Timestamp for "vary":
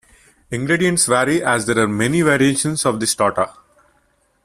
1.05-1.43